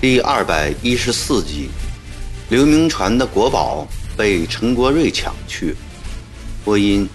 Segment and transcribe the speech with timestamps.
[0.00, 1.68] 第二百一十四集，
[2.48, 3.86] 刘铭传的国宝
[4.16, 5.76] 被陈国瑞抢去。
[6.64, 7.06] 播音：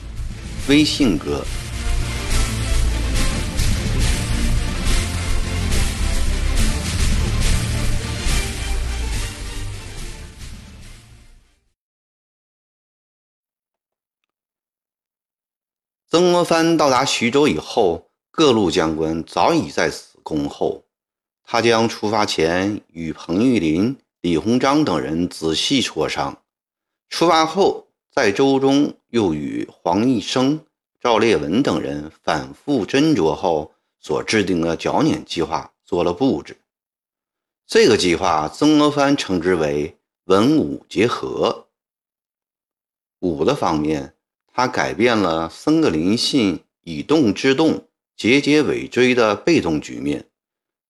[0.67, 1.43] 微信哥。
[16.07, 20.84] 曾国藩到达徐州以后，各路将官早已在此恭候。
[21.45, 26.41] 他将出发前与彭玉麟、李鸿章等人仔细磋商，
[27.09, 30.65] 出发后在舟中又与黄毅生、
[30.99, 36.57] 赵烈文等人反复斟酌后所制定的剿捻计划做了布置。
[37.67, 41.67] 这个计划，曾国藩称之为文武结合。
[43.19, 44.15] 武的方面，
[44.51, 50.27] 他改变了僧格林信以动制动、节节尾追的被动局面。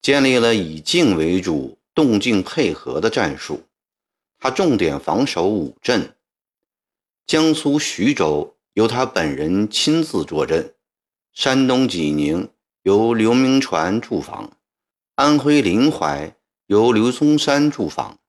[0.06, 3.64] 建立了以静为主、动静配合的战术。
[4.38, 6.16] 他重点防守五镇：
[7.26, 10.76] 江苏徐州由他本人亲自坐镇，
[11.34, 12.48] 山东济宁
[12.84, 14.56] 由刘铭传驻防，
[15.16, 16.36] 安徽临淮
[16.68, 18.20] 由刘松山驻防，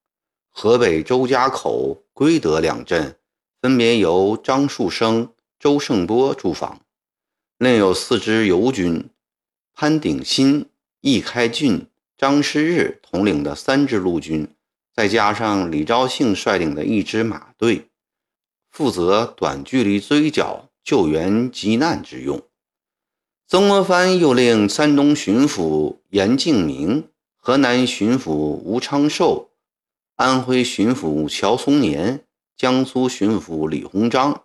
[0.49, 3.19] 河北周家口、归德两镇
[3.61, 6.81] 分别由张树声、周胜波驻防。
[7.59, 9.07] 另有四支游军：
[9.75, 10.67] 潘鼎新。
[11.09, 14.45] 易开俊、张师日统领的三支陆军，
[14.93, 17.87] 再加上李昭庆率领的一支马队，
[18.69, 22.41] 负责短距离追剿、救援急难之用。
[23.47, 29.51] 曾国藩又令山东巡抚严敬明、河南巡抚吴昌寿、
[30.17, 32.25] 安徽巡抚乔松年、
[32.57, 34.43] 江苏巡抚李鸿章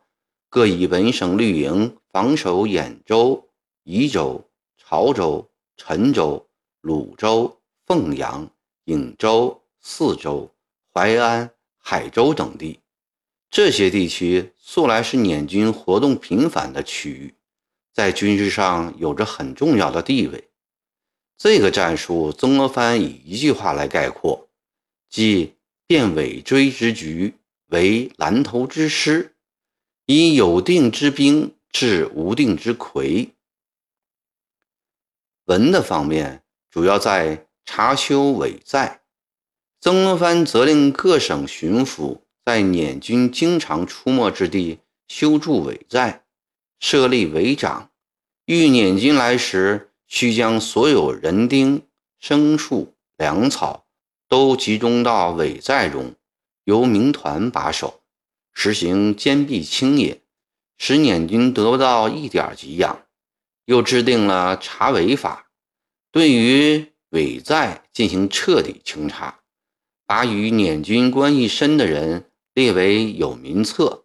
[0.49, 3.49] 各以本省绿营防守兖州、
[3.83, 6.47] 宜州、潮州、陈州。
[6.83, 8.51] 鲁州、凤阳、
[8.87, 10.53] 颍州、泗州、
[10.93, 11.49] 淮安、
[11.79, 12.81] 海州等地，
[13.49, 17.35] 这些地区素来是捻军活动频繁的区域，
[17.93, 20.51] 在军事上有着很重要的地位。
[21.39, 24.49] 这个战术，曾国藩以一句话来概括，
[25.09, 25.55] 即
[25.87, 27.37] 变尾追之局
[27.67, 29.37] 为拦头之师，
[30.07, 33.31] 以有定之兵制无定之魁。
[35.45, 36.42] 文的方面。
[36.73, 39.03] 主要在查修伪寨，
[39.79, 46.25] 曾国藩责令各省巡抚在捻军经常出没之地修筑伪寨，
[46.81, 47.91] 设立伪长。
[48.47, 51.87] 遇捻军来时，需将所有人丁、
[52.19, 53.85] 牲畜、粮草
[54.27, 56.15] 都集中到伪寨中，
[56.65, 58.01] 由民团把守，
[58.55, 60.23] 实行坚壁清野，
[60.79, 63.03] 使捻军得不到一点给养。
[63.67, 65.42] 又制定了查伪法。
[66.13, 69.41] 对于伪在进行彻底清查，
[70.05, 74.05] 把与捻军关系深的人列为有民册，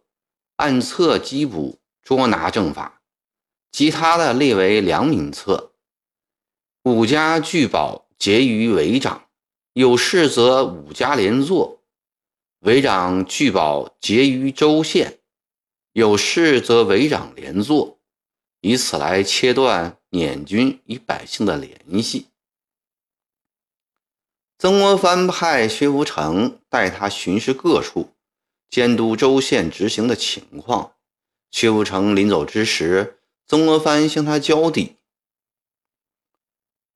[0.56, 3.02] 按册缉捕捉拿正法；
[3.70, 5.74] 其他的列为良民册。
[6.84, 9.28] 五家聚保结于伪长，
[9.74, 11.82] 有事则五家连坐；
[12.60, 15.18] 伪长聚保结于州县，
[15.92, 17.97] 有事则伪长连坐，
[18.60, 19.98] 以此来切断。
[20.10, 22.28] 捻军与百姓的联系。
[24.58, 28.14] 曾国藩派薛福成带他巡视各处，
[28.70, 30.94] 监督州县执行的情况。
[31.50, 34.96] 薛福成临走之时，曾国藩向他交底：“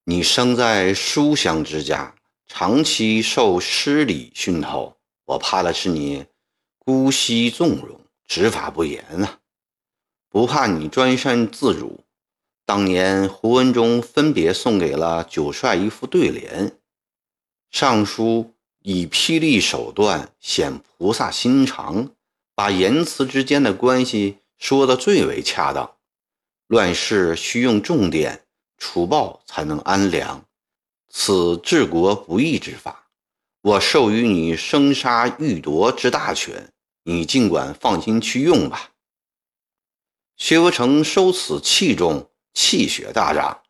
[0.05, 4.97] 你生在书香之家，长期受师礼熏陶，
[5.27, 6.25] 我怕的是你
[6.79, 9.42] 姑息纵容，执法不严啊，
[10.33, 12.01] 不怕你专擅自主。”
[12.65, 16.73] 当年胡文忠分别送给了九帅一副对联，
[17.71, 22.11] 上书以霹雳手段显菩萨心肠，
[22.55, 25.97] 把言辞之间的关系说得最为恰当。
[26.69, 28.45] 乱世需用重典，
[28.79, 30.45] 除暴才能安良，
[31.11, 33.09] 此治国不易之法。
[33.61, 38.92] 我授予你生杀予夺之大权，你尽管放心去用吧。
[40.43, 42.29] 薛福成收此器重。
[42.53, 43.61] 气血大涨，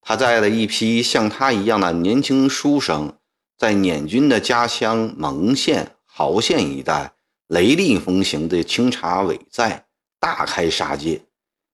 [0.00, 3.18] 他带了一批像他一样的年轻书生，
[3.58, 7.12] 在捻军的家乡蒙县、豪县一带
[7.48, 9.84] 雷厉风行地清查伪寨，
[10.18, 11.26] 大开杀戒，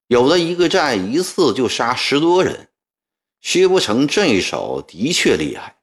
[0.08, 2.68] 有的一个寨一次就杀十多人。
[3.40, 5.76] 薛不成这一手的确厉害，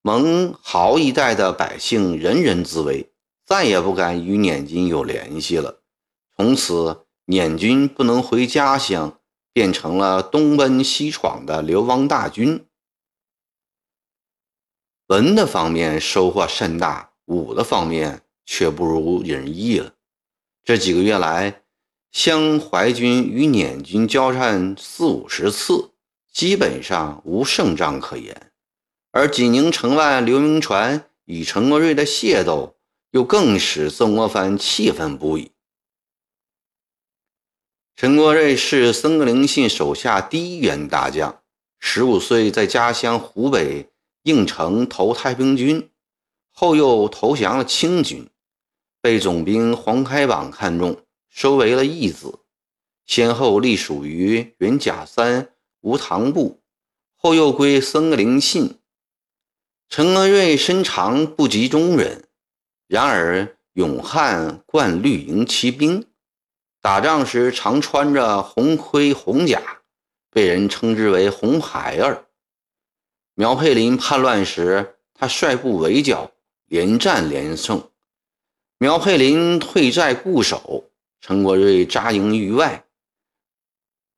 [0.00, 3.10] 蒙豪一带的百姓人人自危，
[3.44, 5.82] 再也不敢与捻军有联系了。
[6.36, 9.20] 从此，捻军不能回家乡。
[9.56, 12.66] 变成了东奔西闯的流亡大军。
[15.06, 19.94] 文的方面收获甚大，武的方面却不如人意了。
[20.62, 21.62] 这几个月来，
[22.12, 25.92] 湘淮军与捻军交战四五十次，
[26.30, 28.52] 基本上无胜仗可言。
[29.12, 32.76] 而济宁城外刘铭传与陈国瑞的械斗，
[33.12, 35.52] 又更使曾国藩气愤不已。
[37.96, 41.40] 陈国瑞是僧格林沁手下第一员大将，
[41.78, 43.88] 十五岁在家乡湖北
[44.24, 45.88] 应城投太平军，
[46.50, 48.28] 后又投降了清军。
[49.00, 52.40] 被总兵黄开榜看中，收为了义子，
[53.06, 55.48] 先后隶属于云甲三
[55.80, 56.60] 吴唐部，
[57.14, 58.78] 后又归僧格林沁。
[59.88, 62.28] 陈格瑞身长不及中人，
[62.88, 66.04] 然而勇悍惯绿营骑兵，
[66.86, 69.60] 打仗时常穿着红盔红甲，
[70.30, 72.28] 被人称之为“红孩儿”。
[73.34, 76.30] 苗佩林叛乱时，他率部围剿，
[76.66, 77.90] 连战连胜。
[78.78, 80.88] 苗佩林退寨固守，
[81.20, 82.84] 陈国瑞扎营于外。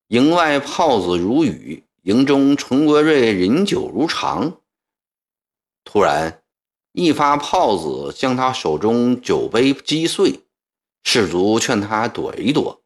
[0.08, 4.60] 营外炮子如雨，营中陈国瑞饮酒如常。
[5.84, 6.42] 突然，
[6.92, 10.42] 一发炮子将他手中酒杯击碎，
[11.10, 12.82] 士卒劝他躲一躲，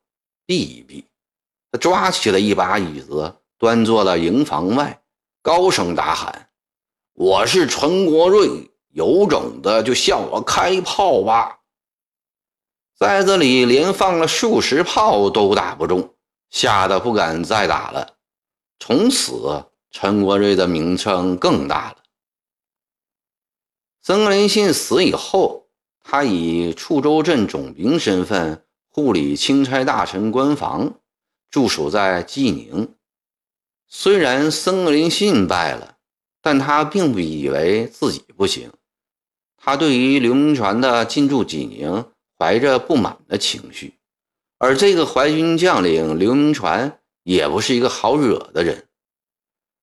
[0.46, 1.04] 避一避。
[1.72, 5.02] 他抓起了一把椅子，端坐到营房外，
[5.42, 6.48] 高声大喊
[7.14, 11.58] ：“我是陈国瑞，有种的就向我开炮吧！”
[12.94, 16.14] 在这里连放了数十炮都打不中，
[16.48, 18.18] 吓得不敢再打了。
[18.78, 21.96] 从此，陈国瑞的名声更大了。
[24.00, 25.61] 曾林信死以后，
[26.02, 31.00] 他以处州镇总兵身份护理钦差大臣官房，
[31.50, 32.94] 驻守在济宁。
[33.88, 35.96] 虽然曾林信败了，
[36.40, 38.70] 但他并不以为自己不行。
[39.56, 42.04] 他对于刘铭传的进驻济宁。
[42.38, 43.94] 怀着不满的情绪，
[44.58, 48.88] 而这个淮军将领刘铭传也不是一个好惹的人。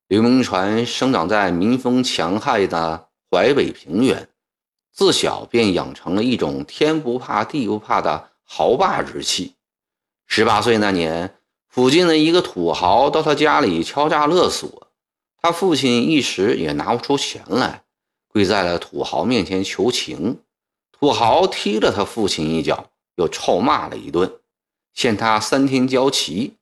[0.10, 4.28] 刘铭传生长在民风强悍的淮北平原，
[5.00, 9.56] 自小便养成了一种天不怕地不怕的豪霸之气。
[10.28, 11.38] 十八岁那年，
[11.70, 14.92] 附近的一个土豪到他家里敲诈勒索，
[15.42, 17.84] 他父亲一时也拿不出钱来，
[18.28, 20.42] 跪在了土豪面前求情。
[20.92, 24.30] 土豪踢了他父亲一脚，又臭骂了一顿，
[24.94, 26.58] 限他三天交齐。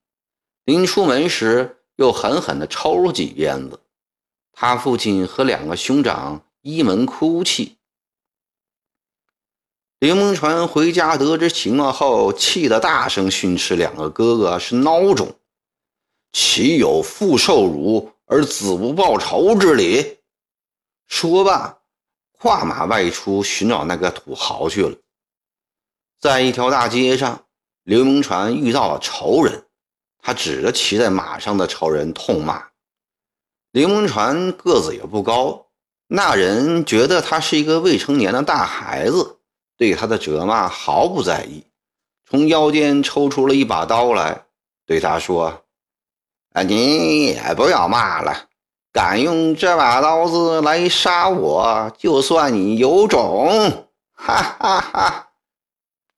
[0.63, 3.79] 临出门时，又狠狠地抽了几鞭子。
[4.51, 7.76] 他父亲和两个兄长一门哭泣。
[9.99, 15.35] 刘蒙传回家得知情况后，气得大声训斥两个哥哥是孬种，
[16.31, 20.19] 岂有父受辱而子不报仇之理？
[21.07, 21.79] 说罢。
[22.39, 24.95] 跨马外出寻找那个土豪去了。
[26.19, 27.45] 在一条大街上，
[27.81, 29.65] 刘铭传遇到了仇人，
[30.21, 32.67] 他指着骑在马上的仇人痛骂。
[33.71, 35.65] 刘铭传个子也不高，
[36.05, 39.36] 那人觉得他是一个未成年的大孩子，
[39.77, 41.63] 对他的责骂毫不在意，
[42.29, 44.43] 从腰间抽出了一把刀来，
[44.85, 45.63] 对他说
[46.53, 48.45] ：“啊，你也不要骂了。”
[48.93, 53.87] 敢用这把刀子来杀我，就算你有种！
[54.13, 55.29] 哈哈哈！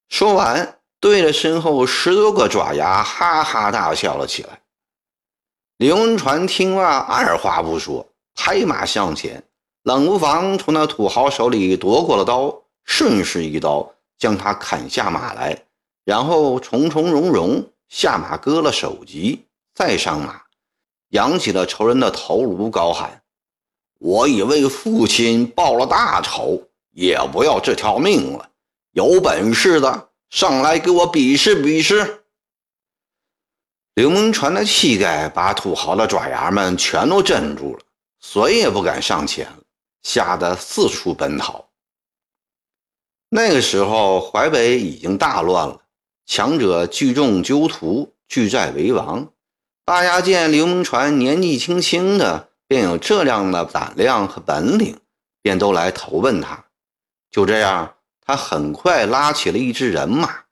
[0.08, 4.62] 说完，对着身后十多个爪牙哈哈大笑了起来。
[5.76, 9.44] 刘文传听罢，二话不说，拍马向前，
[9.84, 15.56] 冷不防从那土豪手里夺过了刀，顺势一刀将他砍下马来，
[16.04, 20.42] 然后从从容容下马割了首级，再上马。
[21.10, 23.22] 扬起了仇人的头颅，高喊
[24.02, 28.50] ：“我已为父亲报了大仇，也不要这条命了！
[28.94, 32.24] 有本事的上来给我比试比试！”
[33.94, 37.84] 刘铭传的气概把土豪的爪牙们全都镇住了，
[38.20, 39.48] 谁也不敢上前，
[40.02, 41.69] 吓得四处奔逃。
[43.32, 45.82] 那个时候，淮北已经大乱了，
[46.26, 49.32] 强者聚众纠徒，聚寨为王。
[49.86, 55.00] 大家见刘铭传年纪轻轻的，便有这样的胆量和本领，
[55.44, 56.66] 便都来投奔他。
[57.30, 60.46] 就这样，他很快拉起了一支人马。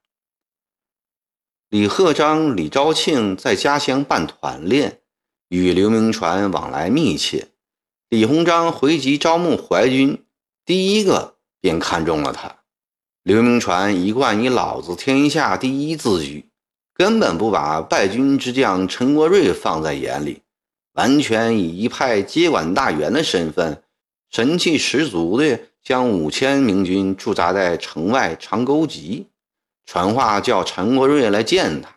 [1.69, 5.01] 李鹤章、李昭庆在家乡办团练，
[5.49, 7.47] 与刘铭传往来密切。
[8.09, 10.23] 李鸿章回籍招募淮军，
[10.63, 12.56] 第一个便看中了他。
[13.27, 16.47] 刘铭传一贯以“老子天下第一”自居。
[16.93, 20.43] 根本不把败军之将陈国瑞放在眼里，
[20.93, 23.83] 完全以一派接管大员的身份
[24.31, 29.27] 神气十足的将五千明军驻扎在城外长沟集，
[29.85, 31.89] 传话叫陈国瑞来见他。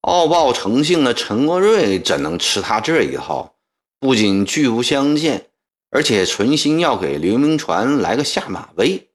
[0.00, 3.52] 傲暴成性的陈国瑞怎能吃他这一套？
[4.00, 5.48] 不仅拒不相见，
[5.90, 9.06] 而且存心要给刘铭传来个下马威。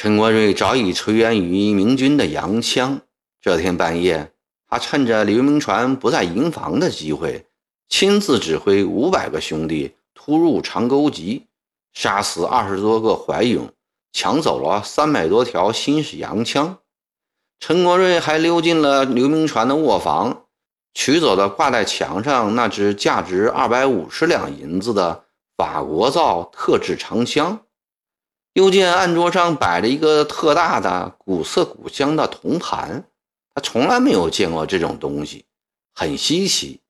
[0.00, 3.00] 陈国瑞早已垂涎于明军的洋枪。
[3.40, 4.30] 这天半夜，
[4.68, 7.46] 他趁着刘铭传不在营房的机会，
[7.88, 11.46] 亲自指挥五百个兄弟突入长沟集，
[11.92, 13.68] 杀死二十多个怀勇，
[14.12, 16.78] 抢走了三百多条新式洋枪。
[17.58, 20.44] 陈国瑞还溜进了刘铭传的卧房，
[20.94, 25.24] 取走了挂在墙上那只价值二百五十两银子的
[25.56, 27.62] 法国造特制长枪。
[28.58, 33.04] 又见案桌上摆着一个特大的古色古香的铜盘，
[33.54, 35.44] 他从来没有见过这种东西，
[35.94, 36.80] 很稀奇，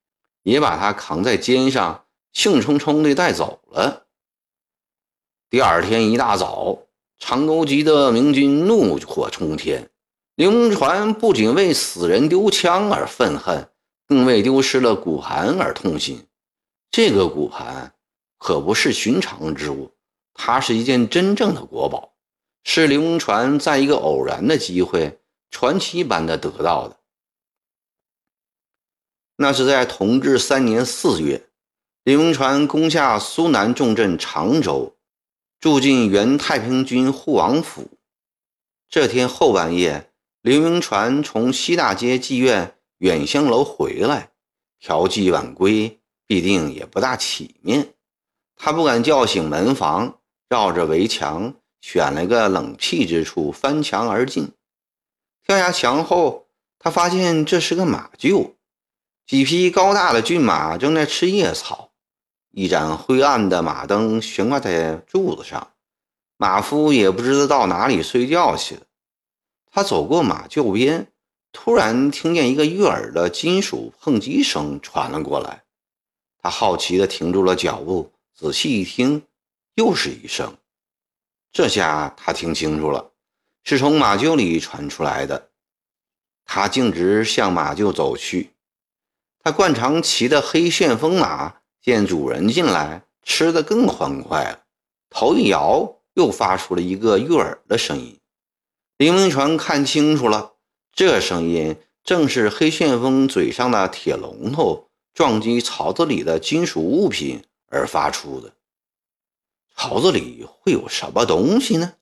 [0.45, 4.07] 也把它扛在肩上，兴冲冲地带走了。
[5.51, 6.79] 第二天一大早，
[7.19, 9.91] 长沟集的明军怒火冲天，
[10.37, 13.69] 刘铭传不仅为死人丢枪而愤恨，
[14.07, 16.27] 更为丢失了骨盘而痛心。
[16.91, 17.93] 这个骨盘
[18.39, 19.93] 可不是寻常之物。
[20.41, 22.15] 它是一件真正的国宝，
[22.63, 25.19] 是刘铭传在一个偶然的机会、
[25.51, 26.97] 传奇般的得到的。
[29.37, 31.51] 那是在同治三年四月，
[32.05, 34.97] 刘铭传攻下苏南重镇常州，
[35.59, 37.91] 住进原太平军护王府。
[38.89, 44.31] 这天后半夜，刘铭传从西大街妓院远香楼回来，
[44.79, 47.93] 调剂晚归，必定也不大体面。
[48.55, 50.15] 他不敢叫醒门房。
[50.49, 54.51] 绕着围墙选了个冷僻之处，翻墙而进。
[55.45, 56.47] 跳下墙后，
[56.79, 58.53] 他发现这是个马厩，
[59.27, 61.91] 几匹高大的骏马正在吃野草，
[62.51, 65.73] 一盏灰暗的马灯悬挂在柱子上，
[66.37, 68.83] 马夫也不知道到哪里睡觉去了。
[69.71, 71.13] 他走过马厩边，
[71.53, 75.65] 突然听见一个悦耳的金属碰击声传了过来，
[76.43, 79.23] 他好奇地停住了脚步，仔细一听。
[79.79, 80.57] 又是一声，
[81.53, 83.13] 这下他听清楚了，
[83.63, 85.51] 是从马厩里传出来的。
[86.45, 88.55] 他径直向马厩走去。
[89.39, 94.65] 他惯常骑的黑旋风马见主人进来，吃得更欢快了，
[95.11, 98.19] 头一摇，又发出了一个悦耳的声音。
[98.97, 100.55] 林文传看清楚了，
[100.93, 108.53] 这声音正是黑旋风嘴上的铁龙头撞击槽子里的金属物品而发出的。
[109.79, 111.95] 槽子里会有什么东西呢？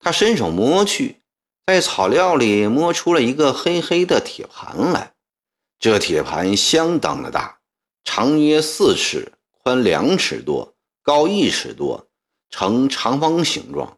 [0.00, 1.22] 他伸手摸去，
[1.64, 5.14] 在草料里摸出了一个黑黑的铁盘来。
[5.78, 7.60] 这铁盘相当的大，
[8.02, 12.08] 长约四尺，宽两尺多，高一尺多，
[12.48, 13.96] 呈长方形状。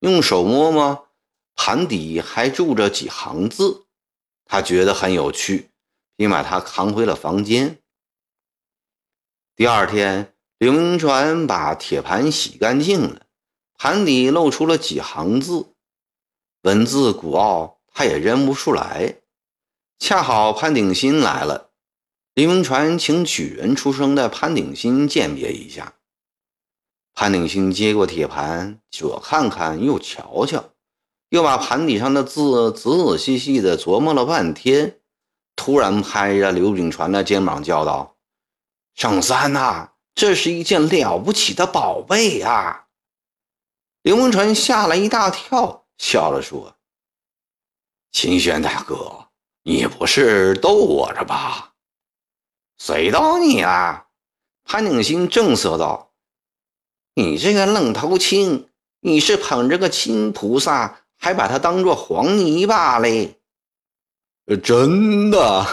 [0.00, 1.06] 用手摸摸，
[1.54, 3.86] 盘底还注着几行字。
[4.44, 5.70] 他觉得很有趣，
[6.16, 7.78] 便把它扛回了房间。
[9.54, 10.34] 第二天。
[10.62, 13.22] 刘铭传把铁盘洗干净了，
[13.76, 15.72] 盘底露出了几行字，
[16.62, 19.16] 文字古奥，他也认不出来。
[19.98, 21.70] 恰好潘鼎新来了，
[22.34, 25.94] 刘铭传请举人出生的潘鼎新鉴别一下。
[27.12, 30.64] 潘鼎新接过铁盘，左看看，右瞧瞧，
[31.30, 35.00] 又把盘底上的字仔仔细细地琢磨了半天，
[35.56, 38.14] 突然拍着刘炳传的肩膀叫道
[38.94, 42.86] ：“圣三呐！”这是一件了不起的宝贝啊！
[44.02, 46.76] 刘文传吓了一大跳，笑了说
[48.12, 49.28] ：“秦轩大哥，
[49.62, 51.72] 你不是逗我着吧
[52.78, 54.06] ？”“谁逗你啊？”
[54.64, 56.12] 潘鼎新正色道
[57.14, 58.68] ：“你这个愣头青，
[59.00, 63.40] 你是捧着个金菩萨，还把它当做黄泥巴嘞
[64.62, 65.66] ？”“真的！”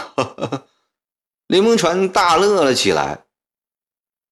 [1.48, 3.26] 刘文传大乐了起来。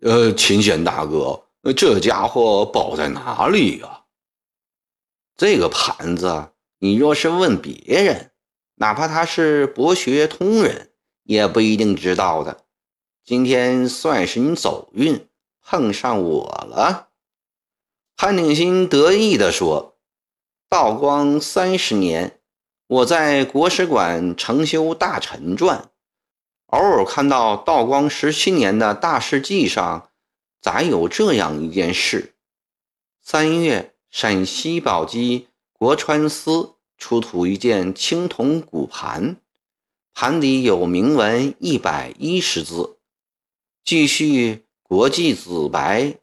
[0.00, 1.42] 呃，秦贤大哥，
[1.76, 4.04] 这家伙宝在哪里呀？
[5.36, 8.30] 这个盘子，你若是问别人，
[8.76, 10.92] 哪怕他是博学通人，
[11.24, 12.64] 也不一定知道的。
[13.24, 15.28] 今天算是你走运，
[15.62, 17.08] 碰上我了。”
[18.16, 19.96] 潘鼎新得意地说
[20.70, 22.40] ，“道光三十年，
[22.86, 25.78] 我在国史馆承修《大臣传》。”
[26.68, 30.10] 偶尔看到道光十七年的大事记上，
[30.60, 32.34] 载有这样一件事：
[33.22, 39.36] 三月，陕西宝鸡国川司出土一件青铜骨盘，
[40.12, 42.98] 盘底有铭文一百一十字。
[43.82, 46.18] 继续，国际子白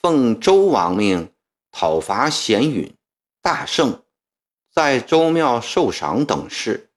[0.00, 1.30] 奉周王命
[1.70, 2.92] 讨伐咸允，
[3.40, 4.02] 大胜，
[4.72, 6.90] 在周庙受赏等事。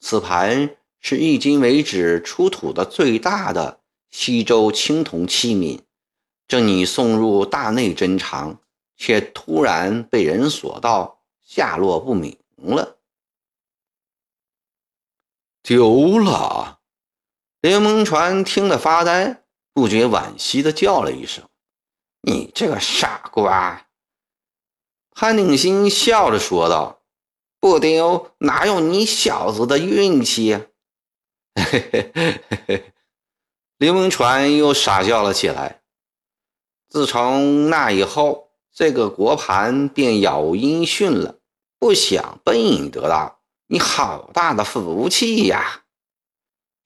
[0.00, 3.80] 此盘是迄今为止出土的最大的
[4.10, 5.80] 西周青铜器皿，
[6.46, 8.58] 正拟送入大内珍藏，
[8.96, 12.98] 却突然被人索到，下落不明了。
[15.62, 16.80] 丢了！
[17.60, 19.42] 刘蒙传听得发呆，
[19.72, 21.44] 不觉惋惜的叫了一声
[22.22, 23.86] ：“你这个傻瓜！”
[25.12, 27.02] 潘鼎新笑着说道
[27.60, 30.66] ：“不丢，哪有你小子的运气？”
[31.54, 32.92] 嘿嘿嘿嘿嘿！
[33.78, 35.82] 刘蒙传又傻笑了起来。
[36.88, 41.38] 自从那以后，这个国盘便杳无音讯了，
[41.78, 43.40] 不想本应得到。
[43.66, 45.84] 你好大的福气呀！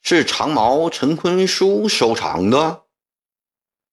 [0.02, 2.84] 是长毛陈坤书收藏的。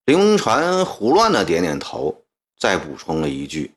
[0.05, 2.25] 刘文传胡乱的点点头，
[2.59, 3.73] 再补充了一句：“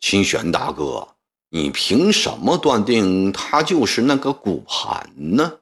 [0.00, 1.16] 清玄大哥，
[1.50, 5.58] 你凭什么断定它就是那个骨盘呢？”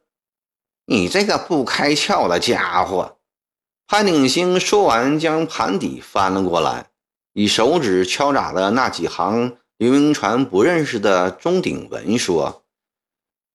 [0.90, 3.18] 你这个不开窍的家伙！
[3.86, 6.86] 潘鼎新说完，将盘底翻了过来，
[7.34, 9.58] 以手指敲打的那几行。
[9.76, 12.64] 刘铭传不认识的钟鼎文说：“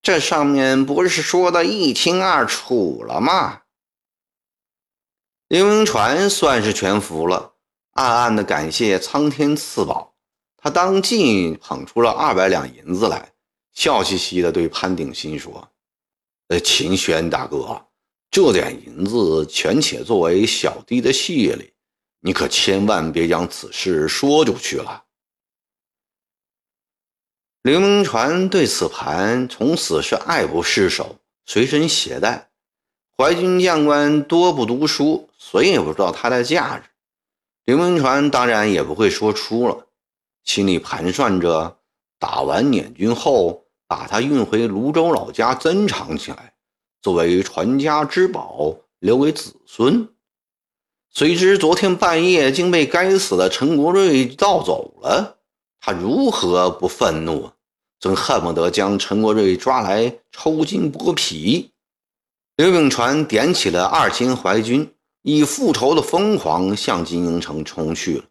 [0.04, 3.62] 这上面不是说的一清二楚了吗？”
[5.50, 7.54] 刘铭传算是全服了，
[7.94, 10.14] 暗暗的感谢苍天赐宝。
[10.56, 13.34] 他当即捧出了二百两银子来，
[13.74, 15.68] 笑嘻嘻的对潘鼎新说
[16.48, 17.86] ：“呃，秦轩大哥，
[18.30, 21.72] 这点银子全且作为小弟的谢礼，
[22.20, 25.04] 你可千万别将此事说出去了。”
[27.64, 32.50] 刘铭传对此盘从此是爱不释手，随身携带。
[33.18, 36.90] 淮军将官多不读书，谁也不知道它的价值。
[37.64, 39.88] 刘铭传当然也不会说出了，
[40.44, 41.80] 心里盘算着
[42.20, 43.63] 打完捻军后，
[43.94, 46.56] 把它运回泸州老家珍藏起来，
[47.00, 50.10] 作为传家之宝，留给子孙。
[51.14, 55.38] 谁知昨天半夜竟被该死的陈国瑞盗走了。
[55.80, 57.44] 他如何不愤怒？
[57.44, 57.54] 啊？
[58.00, 61.70] 真恨不得将陈国瑞抓来抽筋剥皮。
[62.56, 68.24] 刘秉传点起了二千淮军，以复仇的疯狂向金营城冲去了。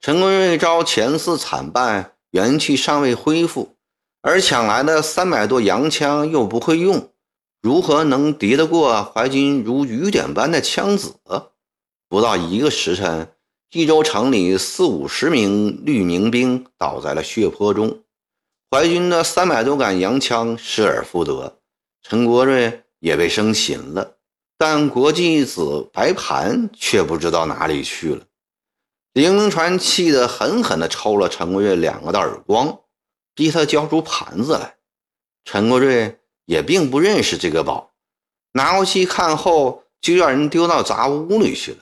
[0.00, 3.75] 陈国瑞遭前次惨败，元气尚未恢复，
[4.28, 7.12] 而抢来的三百多洋枪又不会用，
[7.62, 11.14] 如何能敌得过淮军如雨点般的枪子？
[12.08, 13.28] 不到一个时辰。
[13.70, 18.02] 冀州城里四五十名绿宁兵倒在了血泊中，
[18.68, 21.60] 淮军的三百多杆洋枪失而复得，
[22.02, 24.16] 陈国瑞也被生擒了，
[24.58, 28.24] 但国际子白盘却不知道哪里去了。
[29.12, 32.76] 李明传气得狠狠地抽了陈国瑞两个大耳光，
[33.36, 34.74] 逼他交出盘子来。
[35.44, 37.92] 陈国瑞也并不认识这个宝，
[38.52, 41.78] 拿过去看后，就让人丢到杂物屋里去了。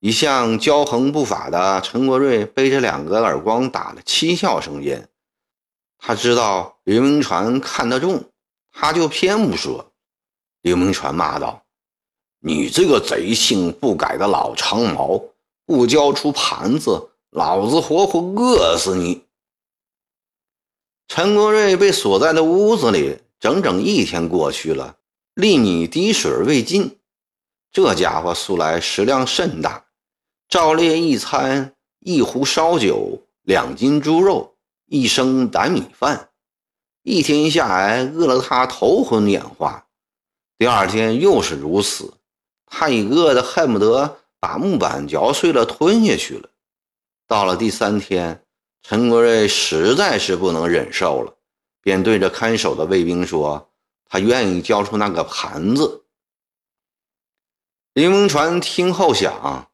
[0.00, 5.08] 一向骄横不法的陈国瑞被这两个耳光打了七窍生烟。
[5.96, 8.22] 他知道刘明传看得重，
[8.70, 9.92] 他就偏不说。
[10.60, 11.62] 刘明传骂道
[12.44, 15.22] ：“你这个贼性不改的老长毛，
[15.64, 19.23] 不交出盘子，老子活活饿死你！”
[21.08, 24.96] 陈国瑞被锁在了屋子里，整整一天过去了，
[25.34, 26.98] 粒米滴水未进。
[27.70, 29.84] 这家伙素来食量甚大。
[30.48, 34.54] 照例一餐，一壶烧酒，两斤猪肉，
[34.86, 36.28] 一升白米饭，
[37.02, 39.86] 一天下来饿了他头昏眼花。
[40.56, 42.14] 第二天又是如此，
[42.66, 46.48] 他已饿得恨不得把木板嚼碎了吞下去了。
[47.26, 48.43] 到了第三天，
[48.84, 51.34] 陈国瑞实在是不能忍受了，
[51.80, 53.72] 便对着看守的卫兵说
[54.04, 56.04] ：“他愿意交出那个盘子。”
[57.94, 59.70] 林文传听后想。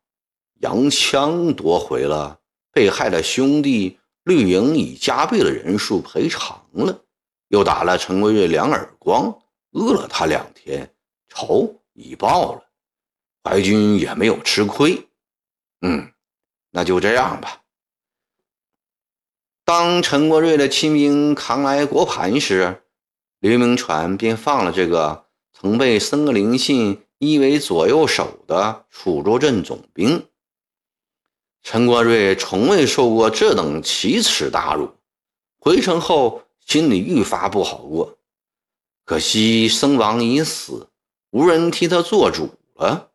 [0.61, 2.39] 洋枪夺回了，
[2.71, 7.03] 被害的兄弟绿营以加倍的人数赔偿了，
[7.49, 9.37] 又打了陈国瑞两耳光，
[9.71, 10.95] 饿了他两天，
[11.29, 12.63] 仇已报了，
[13.43, 15.03] 淮军也没有吃亏。
[15.81, 16.13] 嗯，
[16.71, 17.60] 那就这样吧。
[19.71, 22.83] 当陈国瑞的亲兵扛来国盘时，
[23.39, 30.27] 刘铭传便放了这个曾被僧格林信依为左右手的楚州镇总兵。
[31.63, 34.91] 陈国瑞从未受过这等奇耻大辱，
[35.61, 38.19] 回城后心里愈发不好过。
[39.05, 40.89] 可惜僧王已死，
[41.31, 43.11] 无人替他做主了。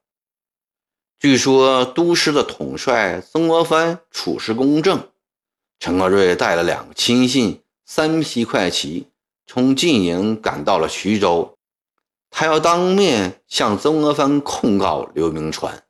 [1.20, 5.10] 据说都师的统帅曾国藩处事公正，
[5.80, 9.08] 陈克瑞带了两个亲信、三批快骑，
[9.46, 11.58] 从晋营赶到了徐州，
[12.30, 15.85] 他要当面向曾国藩控告刘铭传。